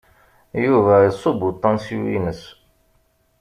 [0.65, 2.41] Yuba iṣubb uṭansyu-ines.